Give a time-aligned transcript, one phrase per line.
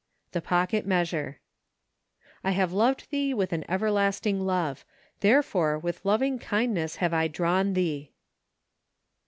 [0.31, 1.41] The Pocket Measure."
[2.43, 4.83] I have loved thee with an everlasting love:
[5.21, 8.11] there¬ fore with lovingkindness have I drawn thee."